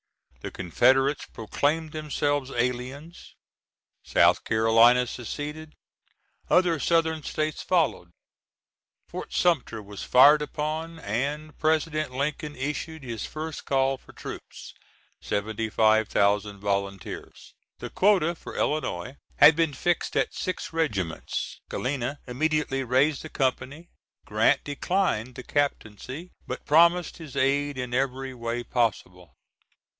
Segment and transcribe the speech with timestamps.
[0.39, 3.35] The Confederates proclaimed themselves aliens;
[4.01, 5.75] South Carolina seceded;
[6.49, 8.09] other Southern States followed;
[9.07, 14.73] Fort Sumter was fired upon, and President Lincoln issued his first call for troops,
[15.21, 17.53] 75,000 volunteers.
[17.77, 21.61] The quota for Illinois had been fixed at six regiments.
[21.69, 23.89] Galena immediately raised a company.
[24.25, 29.35] Grant declined the captaincy but promised his aid in every way possible.